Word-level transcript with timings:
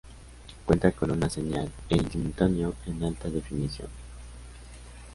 Cuenta 0.65 0.91
con 0.93 1.11
una 1.11 1.29
señal 1.29 1.71
en 1.89 2.09
simultáneo 2.09 2.73
en 2.87 3.03
alta 3.03 3.29
definición. 3.29 3.87